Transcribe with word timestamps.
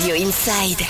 Radio 0.00 0.14
Inside. 0.14 0.80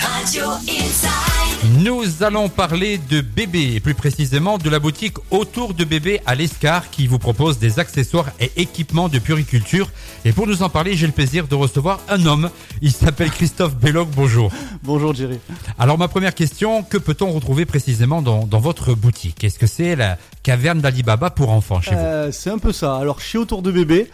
Radio 0.00 0.44
Inside. 0.66 1.82
Nous 1.84 2.22
allons 2.22 2.48
parler 2.48 2.96
de 2.96 3.20
bébé, 3.20 3.74
et 3.74 3.80
plus 3.80 3.92
précisément 3.92 4.56
de 4.56 4.70
la 4.70 4.78
boutique 4.78 5.18
Autour 5.30 5.74
de 5.74 5.84
bébé 5.84 6.22
à 6.24 6.34
l'Escar 6.34 6.88
qui 6.88 7.06
vous 7.06 7.18
propose 7.18 7.58
des 7.58 7.78
accessoires 7.78 8.30
et 8.40 8.50
équipements 8.56 9.10
de 9.10 9.18
puriculture. 9.18 9.90
Et 10.24 10.32
pour 10.32 10.46
nous 10.46 10.62
en 10.62 10.70
parler, 10.70 10.96
j'ai 10.96 11.06
le 11.06 11.12
plaisir 11.12 11.46
de 11.46 11.54
recevoir 11.54 12.00
un 12.08 12.24
homme. 12.24 12.48
Il 12.80 12.92
s'appelle 12.92 13.30
Christophe 13.30 13.76
Belloc. 13.76 14.08
Bonjour. 14.16 14.50
Bonjour 14.82 15.14
Jerry. 15.14 15.38
Alors 15.78 15.98
ma 15.98 16.08
première 16.08 16.34
question, 16.34 16.82
que 16.82 16.96
peut-on 16.96 17.30
retrouver 17.30 17.66
précisément 17.66 18.22
dans, 18.22 18.46
dans 18.46 18.60
votre 18.60 18.94
boutique? 18.94 19.44
Est-ce 19.44 19.58
que 19.58 19.66
c'est 19.66 19.94
la 19.94 20.16
caverne 20.42 20.80
d'Alibaba 20.80 21.28
pour 21.28 21.50
enfants 21.50 21.82
chez 21.82 21.90
vous? 21.90 22.00
Euh, 22.00 22.32
c'est 22.32 22.48
un 22.48 22.58
peu 22.58 22.72
ça. 22.72 22.96
Alors 22.96 23.20
chez 23.20 23.36
Autour 23.36 23.60
de 23.60 23.70
bébé, 23.70 24.10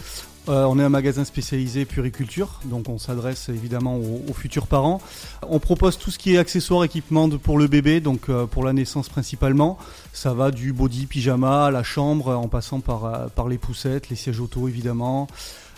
euh, 0.49 0.65
on 0.65 0.79
est 0.79 0.83
un 0.83 0.91
magasin 0.91 1.25
spécialisé 1.25 1.87
puriculture, 1.87 2.61
donc 2.67 2.89
on 2.91 2.99
s'adresse 2.99 3.49
évidemment 3.49 3.97
aux, 3.97 4.35
futurs 4.35 4.67
parents. 4.67 5.01
On 5.49 5.59
propose 5.59 5.96
tout 5.99 6.11
ce 6.11 6.18
qui 6.18 6.35
est 6.35 6.39
accessoires, 6.39 6.85
équipements 6.85 7.31
pour 7.31 7.57
le 7.57 7.67
bébé, 7.67 8.01
donc 8.01 8.29
euh, 8.29 8.45
pour 8.46 8.65
la 8.65 8.75
naissance 8.75 9.09
principalement. 9.09 9.79
Ça 10.13 10.35
va 10.35 10.51
du 10.51 10.75
body, 10.75 11.07
pyjama, 11.07 11.71
la 11.71 11.82
chambre, 11.82 12.35
en 12.35 12.49
passant 12.49 12.81
par, 12.81 13.04
euh, 13.07 13.49
les 13.49 13.59
poussettes, 13.59 14.11
les 14.11 14.17
sièges 14.17 14.41
auto 14.41 14.68
évidemment. 14.68 15.29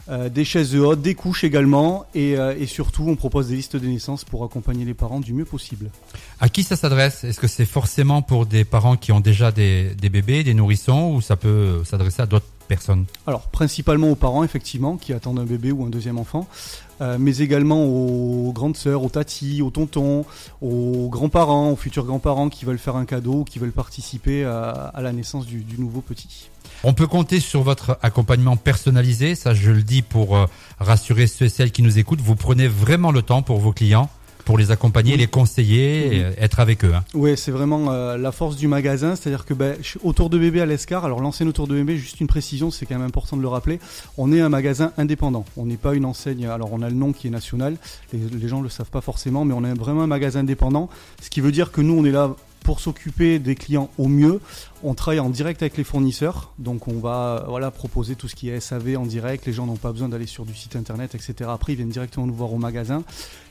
des 0.08 0.44
chaises 0.44 0.70
de 0.70 0.78
haute, 0.78 1.02
des 1.02 1.16
couches 1.16 1.42
également, 1.42 2.06
et, 2.14 2.34
et 2.34 2.66
surtout 2.66 3.04
on 3.08 3.16
propose 3.16 3.48
des 3.48 3.56
listes 3.56 3.76
de 3.76 3.86
naissance 3.86 4.24
pour 4.24 4.44
accompagner 4.44 4.84
les 4.84 4.94
parents 4.94 5.18
du 5.18 5.32
mieux 5.32 5.44
possible. 5.44 5.90
À 6.38 6.48
qui 6.48 6.62
ça 6.62 6.76
s'adresse? 6.76 7.24
Est-ce 7.24 7.40
que 7.40 7.48
c'est 7.48 7.66
forcément 7.66 8.22
pour 8.22 8.46
des 8.46 8.64
parents 8.64 8.96
qui 8.96 9.10
ont 9.10 9.18
déjà 9.18 9.50
des, 9.50 9.96
des 9.96 10.08
bébés, 10.08 10.44
des 10.44 10.54
nourrissons, 10.54 11.12
ou 11.12 11.20
ça 11.20 11.34
peut 11.36 11.82
s'adresser 11.84 12.22
à 12.22 12.26
d'autres 12.26 12.46
personnes 12.66 13.06
Alors, 13.26 13.42
principalement 13.42 14.10
aux 14.10 14.14
parents, 14.14 14.44
effectivement, 14.44 14.96
qui 14.96 15.12
attendent 15.12 15.38
un 15.38 15.44
bébé 15.44 15.72
ou 15.72 15.84
un 15.84 15.90
deuxième 15.90 16.18
enfant, 16.18 16.46
euh, 17.00 17.16
mais 17.18 17.38
également 17.38 17.84
aux 17.84 18.52
grandes 18.52 18.76
sœurs, 18.76 19.02
aux 19.02 19.08
tatis, 19.08 19.62
aux 19.62 19.70
tontons, 19.70 20.24
aux 20.62 21.08
grands-parents, 21.08 21.70
aux 21.70 21.76
futurs 21.76 22.04
grands-parents 22.04 22.48
qui 22.48 22.64
veulent 22.64 22.78
faire 22.78 22.96
un 22.96 23.04
cadeau 23.04 23.40
ou 23.40 23.44
qui 23.44 23.58
veulent 23.58 23.72
participer 23.72 24.44
à, 24.44 24.70
à 24.70 25.02
la 25.02 25.12
naissance 25.12 25.46
du, 25.46 25.62
du 25.62 25.78
nouveau 25.80 26.00
petit. 26.00 26.50
On 26.84 26.92
peut 26.92 27.06
compter 27.06 27.40
sur 27.40 27.62
votre 27.62 27.98
accompagnement 28.02 28.56
personnalisé, 28.56 29.34
ça 29.34 29.54
je 29.54 29.70
le 29.70 29.82
dis 29.82 30.02
pour 30.02 30.36
euh, 30.36 30.46
rassurer 30.78 31.26
ceux 31.26 31.46
et 31.46 31.48
celles 31.48 31.72
qui 31.72 31.82
nous 31.82 31.98
écoutent. 31.98 32.20
Vous 32.20 32.36
prenez 32.36 32.68
vraiment 32.68 33.12
le 33.12 33.22
temps 33.22 33.42
pour 33.42 33.58
vos 33.58 33.72
clients, 33.72 34.10
pour 34.46 34.56
les 34.56 34.70
accompagner, 34.70 35.12
Oui. 35.12 35.18
les 35.18 35.26
conseiller, 35.26 36.22
euh, 36.24 36.32
être 36.38 36.60
avec 36.60 36.84
eux. 36.84 36.94
hein. 36.94 37.04
Oui, 37.12 37.36
c'est 37.36 37.50
vraiment 37.50 37.90
euh, 37.90 38.16
la 38.16 38.32
force 38.32 38.56
du 38.56 38.68
magasin, 38.68 39.14
c'est-à-dire 39.16 39.44
que 39.44 39.52
ben, 39.52 39.76
autour 40.02 40.30
de 40.30 40.38
bébé 40.38 40.62
à 40.62 40.66
l'Escar, 40.66 41.04
alors 41.04 41.20
l'ancienne 41.20 41.48
autour 41.48 41.66
de 41.66 41.74
bébé, 41.74 41.98
juste 41.98 42.20
une 42.20 42.28
précision, 42.28 42.70
c'est 42.70 42.86
quand 42.86 42.94
même 42.96 43.06
important 43.06 43.36
de 43.36 43.42
le 43.42 43.48
rappeler, 43.48 43.78
on 44.16 44.32
est 44.32 44.40
un 44.40 44.48
magasin 44.48 44.92
indépendant, 44.96 45.44
on 45.58 45.66
n'est 45.66 45.76
pas 45.76 45.94
une 45.94 46.04
enseigne, 46.06 46.46
alors 46.46 46.72
on 46.72 46.80
a 46.80 46.88
le 46.88 46.94
nom 46.94 47.12
qui 47.12 47.26
est 47.26 47.30
national, 47.30 47.76
les, 48.12 48.20
les 48.40 48.48
gens 48.48 48.58
ne 48.58 48.62
le 48.62 48.68
savent 48.70 48.88
pas 48.90 49.00
forcément, 49.02 49.44
mais 49.44 49.52
on 49.52 49.64
est 49.64 49.74
vraiment 49.74 50.02
un 50.04 50.06
magasin 50.06 50.40
indépendant, 50.40 50.88
ce 51.20 51.28
qui 51.28 51.40
veut 51.40 51.52
dire 51.52 51.72
que 51.72 51.80
nous 51.80 51.94
on 51.98 52.04
est 52.04 52.12
là 52.12 52.34
pour 52.66 52.80
s'occuper 52.80 53.38
des 53.38 53.54
clients 53.54 53.88
au 53.96 54.08
mieux, 54.08 54.40
on 54.82 54.94
travaille 54.94 55.20
en 55.20 55.30
direct 55.30 55.62
avec 55.62 55.76
les 55.76 55.84
fournisseurs, 55.84 56.52
donc 56.58 56.88
on 56.88 56.98
va 56.98 57.44
voilà 57.48 57.70
proposer 57.70 58.14
tout 58.16 58.28
ce 58.28 58.34
qui 58.34 58.50
est 58.50 58.58
SAV 58.60 58.96
en 58.98 59.06
direct, 59.06 59.46
les 59.46 59.52
gens 59.52 59.66
n'ont 59.66 59.76
pas 59.76 59.92
besoin 59.92 60.08
d'aller 60.08 60.26
sur 60.26 60.44
du 60.44 60.54
site 60.54 60.74
internet, 60.76 61.14
etc. 61.14 61.34
Après 61.48 61.72
ils 61.72 61.76
viennent 61.76 61.88
directement 61.88 62.26
nous 62.26 62.34
voir 62.34 62.52
au 62.52 62.58
magasin. 62.58 63.04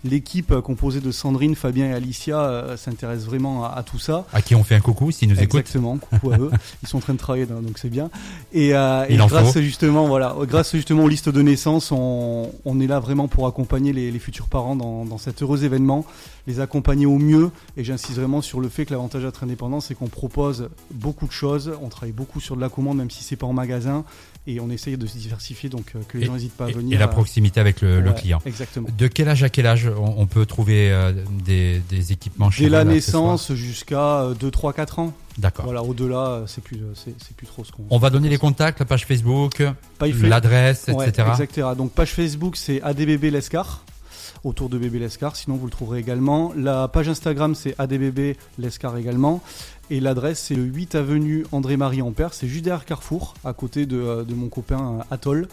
L'équipe 0.03 0.52
euh, 0.52 0.61
composée 0.61 0.99
de 0.99 1.11
Sandrine, 1.11 1.55
Fabien 1.55 1.88
et 1.88 1.94
Alicia 1.94 2.39
euh, 2.41 2.77
s'intéresse 2.77 3.23
vraiment 3.23 3.66
à- 3.66 3.69
à 3.69 3.81
tout 3.83 3.97
ça. 3.97 4.25
À 4.33 4.41
qui 4.44 4.53
on 4.53 4.63
fait 4.63 4.75
un 4.75 4.81
coucou 4.81 5.09
s'ils 5.11 5.29
nous 5.29 5.35
écoutent. 5.35 5.59
Exactement, 5.61 5.97
coucou 5.97 6.31
à 6.31 6.38
eux. 6.38 6.52
Ils 6.83 6.88
sont 6.88 6.97
en 6.97 7.02
train 7.02 7.13
de 7.13 7.17
travailler, 7.17 7.45
donc 7.47 7.63
donc 7.63 7.77
c'est 7.79 7.89
bien. 7.89 8.09
Et, 8.53 8.75
euh, 8.75 9.05
et 9.09 9.16
grâce 9.16 9.53
faut. 9.53 9.61
justement, 9.61 10.07
voilà, 10.07 10.35
grâce 10.41 10.73
justement 10.75 11.05
aux 11.05 11.07
listes 11.09 11.29
de 11.29 11.41
naissance, 11.41 11.91
on, 11.91 12.52
on 12.66 12.79
est 12.81 12.88
là 12.88 13.00
vraiment 13.00 13.27
pour 13.27 13.47
accompagner 13.47 13.94
les, 13.94 14.11
les 14.11 14.19
futurs 14.19 14.47
parents 14.47 14.75
dans, 14.75 15.05
dans 15.05 15.17
cet 15.17 15.41
heureux 15.41 15.63
événement, 15.63 16.05
les 16.47 16.59
accompagner 16.59 17.05
au 17.07 17.17
mieux. 17.17 17.50
Et 17.77 17.83
j'insiste 17.83 18.17
vraiment 18.19 18.41
sur 18.41 18.59
le 18.59 18.69
fait 18.69 18.85
que 18.85 18.94
l'avantage 19.06 19.23
d'être 19.23 19.44
indépendant, 19.44 19.81
c'est 19.81 19.94
qu'on 19.94 20.08
propose 20.08 20.70
beaucoup 20.92 21.28
de 21.28 21.31
choses. 21.31 21.72
On 21.81 21.90
travaille 21.90 22.12
beaucoup 22.12 22.40
sur 22.41 22.56
de 22.56 22.62
la 22.62 22.69
commande, 22.69 22.97
même 22.97 23.12
si 23.12 23.24
c'est 23.24 23.35
pas 23.35 23.46
en 23.46 23.53
magasin, 23.53 24.03
et 24.47 24.59
on 24.59 24.69
essaye 24.72 24.97
de 24.97 25.06
se 25.06 25.18
diversifier, 25.18 25.69
donc 25.69 25.91
euh, 25.96 26.00
que 26.07 26.18
les 26.18 26.24
Et- 26.24 26.28
gens 26.28 26.34
n'hésitent 26.34 26.57
pas 26.57 26.66
à 26.66 26.72
venir. 26.72 26.96
et 26.96 27.00
la 27.00 27.07
proximité 27.07 27.59
avec 27.59 27.81
le, 27.81 28.02
le 28.02 28.09
ouais, 28.09 28.16
client. 28.16 28.41
Exactement. 28.47 28.88
De 28.97 29.07
quel 29.07 29.29
âge 29.29 29.44
à 29.44 29.50
quel 29.50 29.68
âge 29.68 29.88
on, 29.96 30.16
on 30.22 30.25
peut 30.25 30.46
trouver 30.47 30.91
euh, 30.91 31.13
des, 31.46 31.79
des 31.90 32.12
équipements 32.13 32.50
chez 32.50 32.63
Dès 32.63 32.69
vous, 32.69 32.74
la 32.74 32.84
naissance 32.84 33.53
jusqu'à 33.53 34.22
euh, 34.22 34.34
2, 34.34 34.50
3, 34.50 34.74
4 34.74 35.00
ans. 35.00 35.13
D'accord. 35.38 35.66
Voilà, 35.66 35.84
au-delà, 35.84 36.18
euh, 36.28 36.47
c'est 36.47 36.63
plus, 36.63 36.79
c'est 36.96 37.35
plus 37.35 37.46
trop 37.46 37.63
ce 37.63 37.72
qu'on. 37.72 37.84
On 37.91 37.97
va 38.00 38.09
donner 38.09 38.29
les 38.29 38.38
contacts, 38.38 38.79
la 38.79 38.85
page 38.85 39.06
Facebook, 39.06 39.62
l'adresse, 40.02 40.85
Ouais, 40.88 41.08
etc. 41.09 41.28
etc. 41.44 41.68
Donc 41.78 41.91
page 41.91 42.12
Facebook 42.12 42.56
c'est 42.56 42.81
ADBB 42.81 43.25
Lescar 43.25 43.84
autour 44.44 44.69
de 44.69 44.78
bébé 44.78 45.00
Lescar, 45.00 45.36
sinon 45.36 45.56
vous 45.56 45.66
le 45.66 45.72
trouverez 45.72 46.00
également. 46.00 46.53
La 46.56 46.88
page 46.88 47.09
Instagram 47.09 47.56
c'est 47.56 47.75
ADBB 47.80 48.38
Lescar 48.59 48.97
également. 48.97 49.41
Et 49.90 50.00
l'adresse 50.00 50.40
c'est 50.40 50.56
le 50.56 50.63
8 50.63 50.96
avenue 50.96 51.46
André-Marie 51.52 52.02
Ampère, 52.02 52.34
c'est 52.34 52.47
juste 52.47 52.66
derrière 52.66 52.85
Carrefour, 52.85 53.35
à 53.44 53.53
côté 53.53 53.85
de, 53.85 53.97
euh, 53.97 54.24
de 54.24 54.34
mon 54.34 54.50
copain 54.50 55.00
euh, 55.00 55.14
Atoll. 55.14 55.47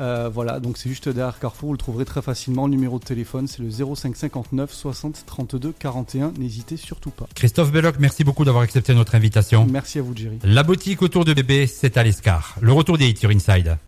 Euh, 0.00 0.30
voilà, 0.32 0.60
donc 0.60 0.78
c'est 0.78 0.88
juste 0.88 1.08
derrière 1.08 1.38
Carrefour, 1.38 1.68
vous 1.68 1.74
le 1.74 1.78
trouverez 1.78 2.04
très 2.04 2.22
facilement. 2.22 2.66
Le 2.66 2.72
numéro 2.72 2.98
de 2.98 3.04
téléphone 3.04 3.46
c'est 3.46 3.62
le 3.62 3.70
05 3.70 4.16
59 4.16 4.72
60 4.72 5.24
32 5.26 5.72
41, 5.78 6.32
n'hésitez 6.38 6.76
surtout 6.76 7.10
pas. 7.10 7.26
Christophe 7.34 7.72
Belloc, 7.72 7.96
merci 7.98 8.22
beaucoup 8.24 8.44
d'avoir 8.44 8.62
accepté 8.64 8.94
notre 8.94 9.14
invitation. 9.14 9.66
Merci 9.70 9.98
à 9.98 10.02
vous 10.02 10.14
Jerry. 10.14 10.38
La 10.44 10.62
boutique 10.62 11.02
autour 11.02 11.24
de 11.24 11.32
bébé, 11.32 11.66
c'est 11.66 11.96
à 11.96 12.02
l'Escar. 12.02 12.56
Le 12.60 12.72
retour 12.72 12.98
des 12.98 13.08
hits 13.08 13.16
sur 13.16 13.30
Inside. 13.30 13.78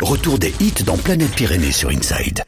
Retour 0.00 0.38
des 0.38 0.52
hits 0.60 0.82
dans 0.84 0.96
Planète 0.96 1.30
Pyrénées 1.30 1.70
sur 1.70 1.90
Inside. 1.90 2.40